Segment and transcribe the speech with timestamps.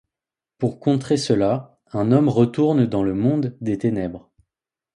[0.57, 4.31] Pour contrer cela, un homme retourne dans le monde des ténèbres.